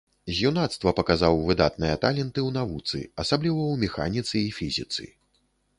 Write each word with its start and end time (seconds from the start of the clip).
З 0.35 0.47
юнацтва 0.49 0.93
паказаў 0.99 1.37
выдатныя 1.49 1.99
таленты 2.07 2.39
ў 2.47 2.49
навуцы, 2.57 2.99
асабліва 3.25 3.61
ў 3.69 3.75
механіцы 3.87 4.35
і 4.47 4.53
фізіцы. 4.61 5.03